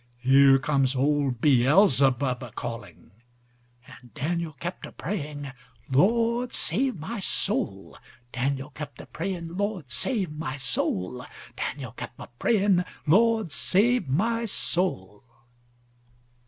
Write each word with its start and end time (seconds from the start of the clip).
Here 0.17 0.57
comes 0.57 0.95
old 0.95 1.41
Beelzebub 1.41 2.41
a 2.41 2.49
calling."And 2.53 4.11
Daniel 4.15 4.53
kept 4.53 4.87
a 4.87 4.91
praying:—"Lord 4.91 6.53
save 6.53 6.95
my 6.97 7.19
soul."Daniel 7.19 8.71
kept 8.71 8.99
a 8.99 9.05
praying:—"Lord 9.05 9.91
save 9.91 10.31
my 10.31 10.57
soul."Daniel 10.57 11.91
kept 11.91 12.19
a 12.19 12.25
praying:—"Lord 12.39 13.51
save 13.51 14.09
my 14.09 14.45
soul." 14.45 15.23